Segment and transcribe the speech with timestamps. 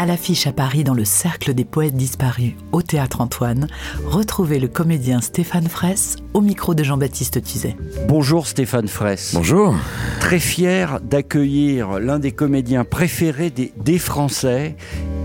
[0.00, 3.66] À l'affiche à Paris dans le Cercle des Poètes Disparus au Théâtre Antoine,
[4.06, 7.76] retrouvez le comédien Stéphane Fraisse au micro de Jean-Baptiste Tuzet.
[8.08, 9.32] Bonjour Stéphane Fraisse.
[9.34, 9.74] Bonjour.
[10.18, 14.74] Très fier d'accueillir l'un des comédiens préférés des, des Français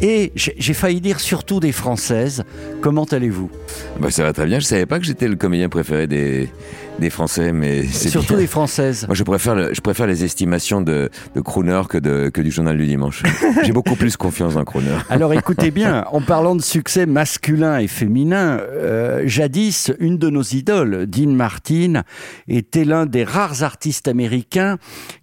[0.02, 2.44] et j'ai failli dire surtout des Françaises.
[2.82, 3.50] Comment allez-vous?
[4.00, 4.60] Bah, ça va très bien.
[4.60, 6.50] Je savais pas que j'étais le comédien préféré des,
[7.00, 8.40] des Français, mais c'est Surtout bien.
[8.42, 9.06] des Françaises.
[9.08, 12.52] Moi, je préfère, le- je préfère les estimations de, de Crooner que, de, que du
[12.52, 13.24] journal du dimanche.
[13.64, 14.90] J'ai beaucoup plus confiance en Crooner.
[15.10, 20.44] Alors écoutez bien, en parlant de succès masculin et féminin, euh, jadis, une de nos
[20.44, 22.04] idoles, Dean Martin,
[22.48, 24.78] était l'un des rares artistes américains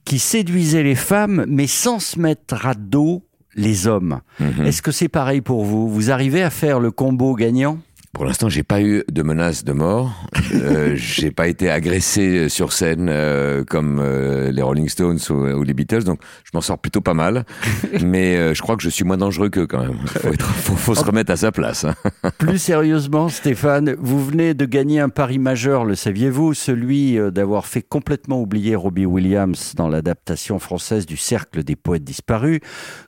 [0.05, 3.23] qui séduisait les femmes, mais sans se mettre à dos
[3.55, 4.21] les hommes.
[4.41, 4.67] Mhm.
[4.67, 5.89] Est-ce que c'est pareil pour vous?
[5.89, 7.79] Vous arrivez à faire le combo gagnant?
[8.15, 10.13] Pour l'instant, j'ai pas eu de menace de mort.
[10.55, 15.63] Euh, j'ai pas été agressé sur scène euh, comme euh, les Rolling Stones ou, ou
[15.63, 17.47] les Beatles, donc je m'en sors plutôt pas mal.
[18.05, 19.97] Mais euh, je crois que je suis moins dangereux qu'eux quand même.
[20.05, 21.85] Faut, être- faut, faut se remettre à sa place.
[21.87, 21.95] hein.
[22.39, 27.65] Plus sérieusement, Stéphane, vous venez de gagner un pari majeur, le saviez-vous, celui euh, d'avoir
[27.65, 32.61] fait complètement oublier Robbie Williams dans l'adaptation française du Cercle des poètes disparus,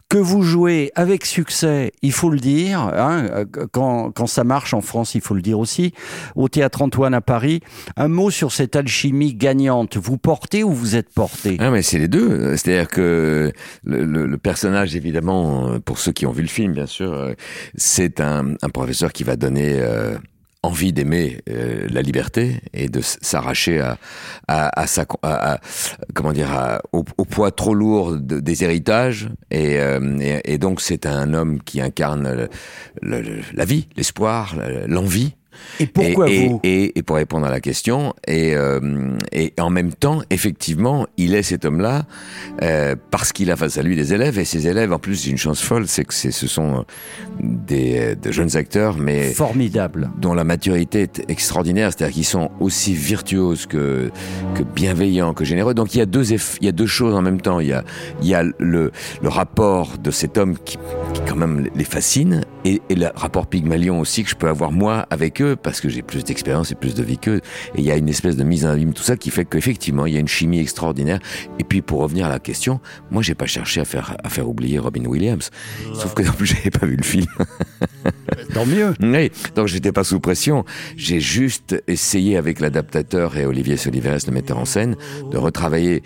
[0.09, 4.81] que vous jouez avec succès, il faut le dire, hein, quand, quand ça marche en
[4.81, 5.93] France, il faut le dire aussi,
[6.37, 7.61] au Théâtre Antoine à Paris.
[7.97, 11.57] Un mot sur cette alchimie gagnante, vous portez ou vous êtes porté?
[11.59, 12.57] Ah mais c'est les deux.
[12.57, 13.53] C'est-à-dire que
[13.85, 17.33] le, le- le personnage, évidemment, pour ceux qui ont vu le film, bien sûr, euh,
[17.75, 20.17] c'est un, un professeur qui va donner euh,
[20.65, 23.99] envie d'aimer euh, la liberté et de s'arracher à,
[24.49, 25.59] à, à sa, à-
[26.15, 29.29] comment dire, au, au poids trop lourd de- des héritages.
[29.51, 32.49] Et, euh, et, donc c'est un homme qui incarne
[33.03, 34.55] le- le- la vie, l'espoir,
[34.87, 35.35] l'envie.
[35.81, 38.81] Et pourquoi et, vous et, et, et pour répondre à la question, et, euh,
[39.33, 42.05] et en même temps, effectivement, il est cet homme-là
[42.63, 45.31] euh, parce qu'il a face à lui des élèves, et ces élèves, en plus, j'ai
[45.31, 46.85] une chance folle, c'est que ce sont
[47.41, 50.11] des, de jeunes acteurs, mais Formidable.
[50.21, 54.11] dont la maturité est extraordinaire, c'est-à-dire qu'ils sont aussi virtuoses que,
[54.55, 55.75] que bienveillants, que généreux.
[55.75, 57.61] Donc il y a deux il y a deux choses en même temps.
[57.61, 57.85] Il y a,
[58.23, 58.91] il y a le,
[59.23, 60.77] le rapport de cet homme qui,
[61.13, 64.73] qui quand même les fascine, et, et le rapport Pygmalion aussi que je peux avoir
[64.73, 67.41] moi avec eux parce que j'ai plus d'expérience et plus de vie qu'eux.
[67.75, 70.07] Et il y a une espèce de mise en abîme, tout ça qui fait qu'effectivement
[70.07, 71.21] il y a une chimie extraordinaire.
[71.59, 74.49] Et puis pour revenir à la question, moi j'ai pas cherché à faire à faire
[74.49, 75.51] oublier Robin Williams,
[75.95, 77.27] sauf que non plus j'avais pas vu le film.
[78.55, 78.95] Tant mieux.
[79.01, 80.65] Oui, donc j'étais pas sous pression.
[80.97, 84.97] J'ai juste essayé avec l'adaptateur et Olivier Soliveres, le metteur en scène,
[85.31, 86.03] de retravailler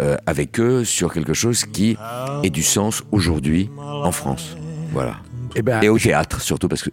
[0.00, 1.96] euh, avec eux sur quelque chose qui
[2.42, 4.56] ait du sens aujourd'hui en France.
[4.92, 5.20] Voilà.
[5.56, 6.90] Eh ben, Et au théâtre, surtout parce que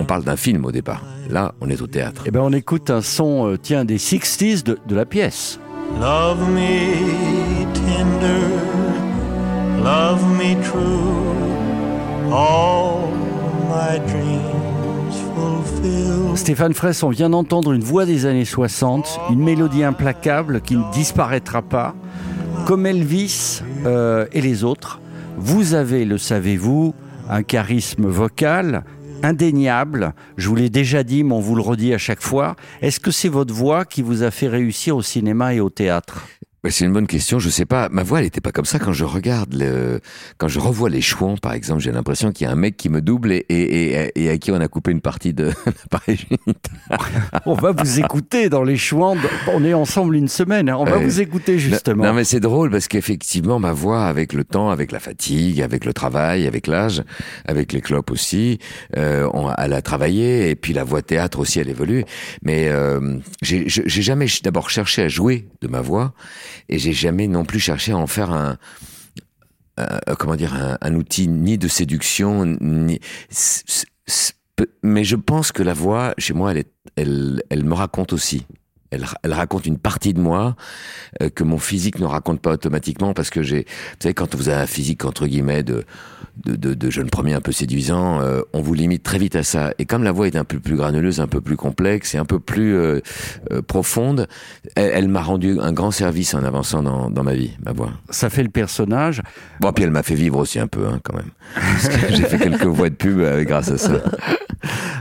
[0.00, 1.02] on parle d'un film au départ.
[1.30, 2.22] Là, on est au théâtre.
[2.26, 5.58] eh ben, on écoute un son, euh, tiens, des 60s de, de la pièce.
[6.00, 8.46] Love me tender,
[9.82, 13.08] love me true, all
[13.68, 16.36] my dreams fulfill.
[16.36, 20.82] Stéphane Fraisse, on vient d'entendre une voix des années 60, une mélodie implacable qui ne
[20.92, 21.94] disparaîtra pas,
[22.66, 25.00] comme Elvis euh, et les autres.
[25.38, 26.94] Vous avez, le savez-vous,
[27.28, 28.84] un charisme vocal
[29.22, 30.14] indéniable.
[30.36, 32.56] Je vous l'ai déjà dit, mais on vous le redit à chaque fois.
[32.82, 36.26] Est-ce que c'est votre voix qui vous a fait réussir au cinéma et au théâtre?
[36.70, 37.38] C'est une bonne question.
[37.38, 37.88] Je sais pas.
[37.90, 40.00] Ma voix, elle était pas comme ça quand je regarde le,
[40.38, 41.80] quand je revois les chouans, par exemple.
[41.80, 44.38] J'ai l'impression qu'il y a un mec qui me double et, et, et, et à
[44.38, 46.20] qui on a coupé une partie de l'appareil.
[47.44, 49.16] On va vous écouter dans les chouans.
[49.48, 50.68] On est ensemble une semaine.
[50.68, 50.76] hein.
[50.78, 52.04] On va vous écouter justement.
[52.04, 55.84] Non, mais c'est drôle parce qu'effectivement, ma voix, avec le temps, avec la fatigue, avec
[55.84, 57.02] le travail, avec l'âge,
[57.46, 58.58] avec les clopes aussi,
[58.96, 62.04] euh, on, elle a travaillé et puis la voix théâtre aussi, elle évolue.
[62.42, 66.12] Mais euh, j'ai jamais d'abord cherché à jouer de ma voix
[66.68, 68.58] et j'ai jamais non plus cherché à en faire un
[69.78, 72.98] euh, comment dire un, outil ni de séduction ni
[74.82, 76.54] mais je pense que la voix chez moi
[76.96, 78.46] elle me raconte aussi
[78.90, 80.56] elle, elle raconte une partie de moi
[81.22, 84.48] euh, que mon physique ne raconte pas automatiquement parce que j'ai, vous savez, quand vous
[84.48, 85.84] avez un physique entre guillemets de
[86.44, 89.42] de, de, de jeune premier un peu séduisant, euh, on vous limite très vite à
[89.42, 89.72] ça.
[89.78, 92.24] Et comme la voix est un peu plus granuleuse, un peu plus complexe et un
[92.24, 93.00] peu plus euh,
[93.52, 94.26] euh, profonde,
[94.74, 97.92] elle, elle m'a rendu un grand service en avançant dans, dans ma vie, ma voix.
[98.10, 99.22] Ça fait le personnage.
[99.60, 101.30] Bon, puis elle m'a fait vivre aussi un peu, hein, quand même.
[102.10, 104.02] J'ai fait quelques voix de pub euh, grâce à ça.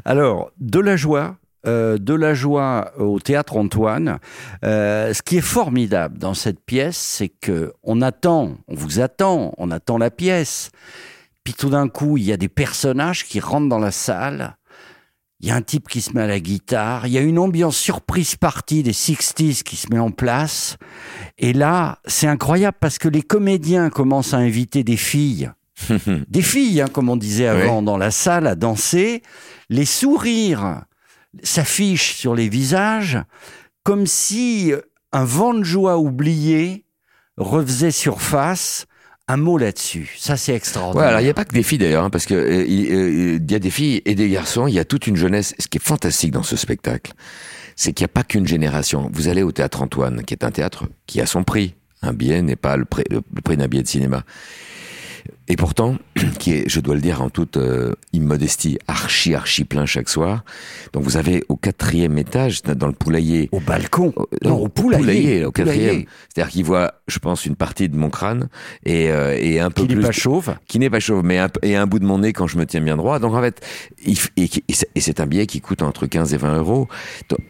[0.05, 1.35] Alors, de la joie,
[1.67, 4.19] euh, de la joie au théâtre Antoine.
[4.63, 9.53] Euh, ce qui est formidable dans cette pièce, c'est que on attend, on vous attend,
[9.57, 10.69] on attend la pièce.
[11.43, 14.57] Puis tout d'un coup, il y a des personnages qui rentrent dans la salle.
[15.41, 17.07] Il y a un type qui se met à la guitare.
[17.07, 20.77] Il y a une ambiance surprise partie des 60s qui se met en place.
[21.37, 25.51] Et là, c'est incroyable parce que les comédiens commencent à inviter des filles.
[26.27, 29.21] des filles, hein, comme on disait avant, dans la salle à danser.
[29.69, 30.83] Les sourires
[31.43, 33.19] s'affichent sur les visages
[33.83, 34.73] comme si
[35.11, 36.85] un vent de joie oublié
[37.37, 38.87] refaisait surface
[39.27, 40.13] un mot là-dessus.
[40.17, 41.07] Ça, c'est extraordinaire.
[41.07, 43.39] Alors il n'y a pas que des filles d'ailleurs, hein, parce que euh, il euh,
[43.41, 44.67] il y a des filles et des garçons.
[44.67, 45.55] Il y a toute une jeunesse.
[45.57, 47.13] Ce qui est fantastique dans ce spectacle,
[47.75, 49.09] c'est qu'il n'y a pas qu'une génération.
[49.13, 51.75] Vous allez au théâtre Antoine, qui est un théâtre qui a son prix.
[52.01, 53.03] Un billet n'est pas le prix
[53.57, 54.23] d'un billet de cinéma.
[55.47, 55.95] Et pourtant,
[56.39, 60.43] qui est, je dois le dire en toute euh, immodestie, archi archi plein chaque soir.
[60.93, 64.11] Donc vous avez au quatrième étage, dans le poulailler, Au balcon.
[64.15, 65.45] au- non, au poulailler.
[65.45, 65.81] au Au poulailler.
[65.81, 66.05] quatrième.
[66.33, 68.49] C'est-à-dire qu'il voit, je pense, une partie de mon crâne
[68.85, 70.55] et, euh, et un peu Qui n'est plus pas chauve.
[70.67, 72.65] qui n'est pas chauve, mais un, et un bout de mon nez quand je me
[72.65, 73.19] tiens bien droit.
[73.19, 73.61] Donc en fait,
[74.05, 76.87] il et, qui- et c'est- un billet qui coûte entre 15 et 20 euros.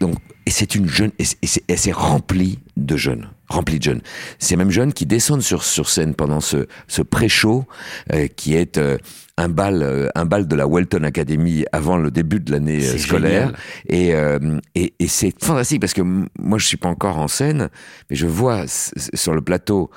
[0.02, 4.02] Donc, et c'est une jeune, et c'est- rempli de jeunes, rempli de jeunes.
[4.38, 7.66] Ces mêmes jeunes qui descendent sur sur scène pendant ce ce pré-show euh,
[8.36, 8.98] qui est euh,
[9.38, 12.98] un bal, euh, un bal de la Welton Academy avant le début de l'année euh,
[12.98, 13.48] scolaire.
[13.48, 13.56] génial.
[13.90, 17.70] Et, euh, et, et c'est fantastique parce que moi je suis pas encore en scène,
[18.10, 19.90] mais je vois sur le plateau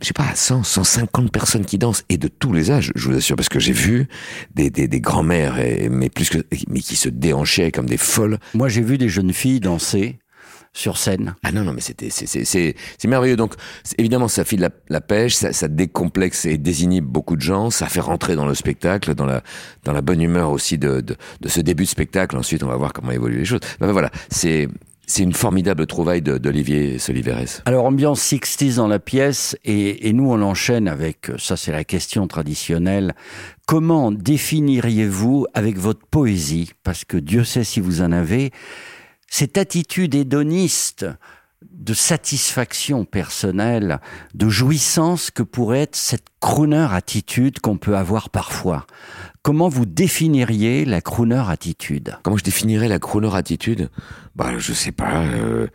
[0.00, 3.16] je sais pas, 100, 150 personnes qui dansent et de tous les âges, je vous
[3.16, 4.06] assure, parce que j'ai vu
[4.54, 5.56] des, des, des grands-mères,
[5.90, 6.38] mais plus que,
[6.68, 8.38] mais qui se déhanchaient comme des folles.
[8.54, 10.20] Moi, j'ai vu des jeunes filles danser
[10.72, 11.34] sur scène.
[11.42, 13.36] Ah non, non, mais c'était, c'est, c'est, c'est, c'est merveilleux.
[13.36, 13.54] Donc,
[13.84, 17.70] c'est- évidemment, ça file la, la pêche, ça, ça décomplexe et désinhibe beaucoup de gens,
[17.70, 19.42] ça fait rentrer dans le spectacle, dans la,
[19.84, 22.36] dans la bonne humeur aussi de, de, de ce début de spectacle.
[22.36, 23.60] Ensuite, on va voir comment évoluent les choses.
[23.80, 24.68] Ben, voilà, c'est,
[25.06, 27.62] c'est une formidable trouvaille d'Olivier Soliveres.
[27.64, 31.82] Alors, ambiance 60s dans la pièce, et, et nous, on l'enchaîne avec, ça c'est la
[31.84, 33.14] question traditionnelle,
[33.66, 38.50] comment définiriez-vous avec votre poésie, parce que Dieu sait si vous en avez,
[39.28, 41.06] cette attitude hédoniste
[41.70, 44.00] de satisfaction personnelle,
[44.34, 48.86] de jouissance que pourrait être cette crooner attitude qu'on peut avoir parfois.
[49.42, 52.16] Comment vous définiriez la crooner attitude?
[52.22, 53.90] Comment je définirais la chrono attitude?
[54.36, 55.22] Bah, je sais pas.
[55.22, 55.66] euh,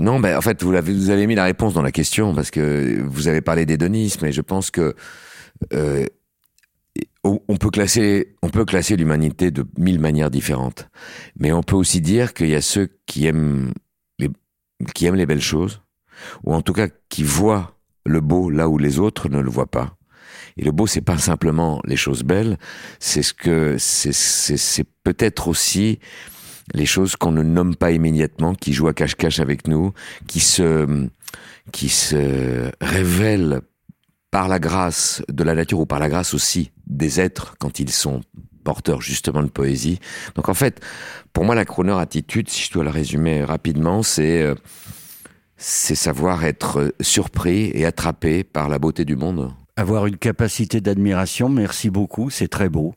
[0.00, 2.50] Non, ben en fait, vous, l'avez, vous avez mis la réponse dans la question parce
[2.50, 4.94] que vous avez parlé d'hédonisme et je pense que
[5.72, 6.06] euh,
[7.24, 10.88] on peut classer, l'humanité de mille manières différentes,
[11.38, 13.72] mais on peut aussi dire qu'il y a ceux qui aiment
[14.18, 14.30] les,
[14.94, 15.82] qui aiment les belles choses,
[16.44, 19.70] ou en tout cas qui voient le beau là où les autres ne le voient
[19.70, 19.96] pas.
[20.56, 22.58] Et le beau, c'est pas simplement les choses belles,
[22.98, 25.98] c'est ce que c'est peut-être aussi
[26.74, 29.92] les choses qu'on ne nomme pas immédiatement, qui jouent à cache-cache avec nous,
[30.26, 31.08] qui se
[31.70, 33.60] qui se révèlent
[34.32, 37.90] par la grâce de la nature ou par la grâce aussi des êtres quand ils
[37.90, 38.22] sont
[38.64, 40.00] porteurs justement de poésie.
[40.34, 40.80] Donc en fait,
[41.32, 44.54] pour moi, la chroneur attitude, si je dois la résumer rapidement, c'est euh,
[45.58, 49.52] c'est savoir être surpris et attrapé par la beauté du monde.
[49.76, 51.48] Avoir une capacité d'admiration.
[51.48, 52.94] Merci beaucoup, c'est très beau.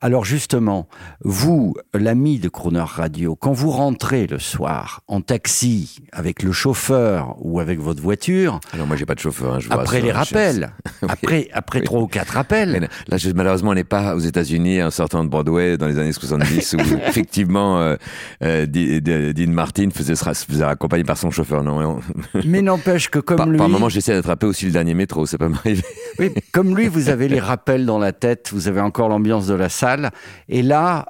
[0.00, 0.88] Alors justement,
[1.24, 7.36] vous, l'ami de Croner Radio, quand vous rentrez le soir en taxi avec le chauffeur
[7.40, 9.54] ou avec votre voiture, Alors moi, j'ai pas de chauffeur.
[9.54, 10.72] hein, je après les je- rappels,
[11.08, 14.82] après après trois ou quatre Mais rappels, Là, je, malheureusement, on n'est pas aux États-Unis
[14.82, 17.96] en sortant de Broadway dans les années 70 où effectivement euh,
[18.44, 21.62] euh, Dean Martin faisait, se accompagner par son chauffeur.
[21.64, 22.00] Non, non.
[22.44, 25.26] mais n'empêche que comme par, lui, par moment, j'essaie d'attraper aussi le dernier métro.
[25.26, 25.82] Ça peut m'arriver.
[26.18, 29.54] Oui, comme lui, vous avez les rappels dans la tête, vous avez encore l'ambiance de
[29.54, 30.10] la salle.
[30.48, 31.06] Et là,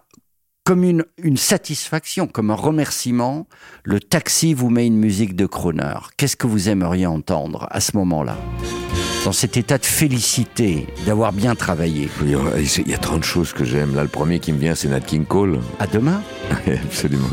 [0.64, 3.46] comme une, une satisfaction, comme un remerciement,
[3.84, 5.94] le taxi vous met une musique de crooner.
[6.16, 8.36] Qu'est-ce que vous aimeriez entendre à ce moment-là?
[9.24, 12.08] Dans cet état de félicité, d'avoir bien travaillé.
[12.22, 13.94] Il y a- il y a 30 choses que j'aime.
[13.94, 15.60] Là, le premier qui me vient, c'est Nat King Cole.
[15.78, 16.22] À demain?
[16.66, 17.28] Absolument.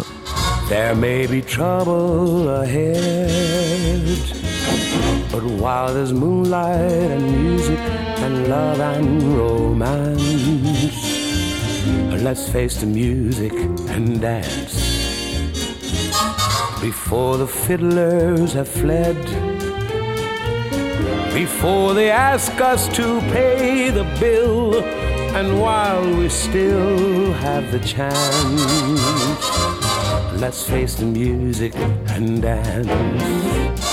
[0.69, 4.07] There may be trouble ahead,
[5.31, 7.79] but while there's moonlight and music
[8.23, 10.23] and love and romance,
[12.23, 13.53] let's face the music
[13.89, 14.75] and dance.
[16.81, 19.17] Before the fiddlers have fled,
[21.33, 24.83] before they ask us to pay the bill,
[25.35, 28.63] and while we still have the chance.
[30.41, 31.75] Let's face the music
[32.07, 33.88] and dance.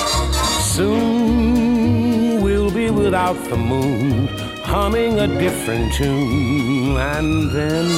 [0.77, 4.29] Soon we'll be without the moon,
[4.63, 7.89] humming a different tune, and then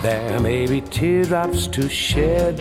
[0.00, 2.56] there may be teardrops to shed.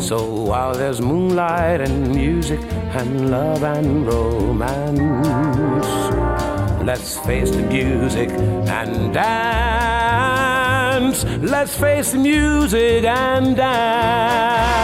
[0.00, 2.60] So while there's moonlight and music
[2.94, 5.88] and love and romance,
[6.86, 9.64] let's face the music and dance.
[11.42, 14.77] Let's face the music and dance.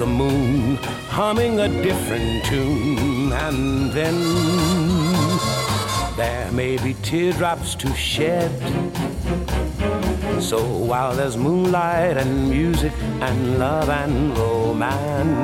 [0.00, 0.76] The moon,
[1.10, 4.16] humming a different tune, and then
[6.16, 8.50] there may be teardrops to shed.
[10.40, 15.34] So while there's moonlight and music and love and romance,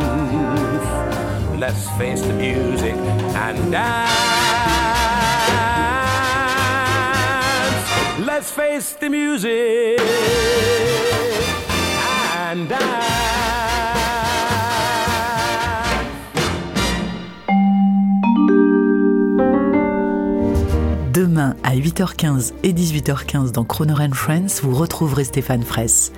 [1.60, 2.96] let's face the music
[3.44, 4.10] and dance.
[8.26, 10.75] Let's face the music
[21.80, 26.12] 8h15 et 18h15 dans Croner Friends, vous retrouverez Stéphane Fraisse.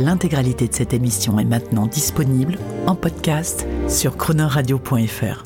[0.00, 5.44] L'intégralité de cette émission est maintenant disponible en podcast sur cronerradio.fr.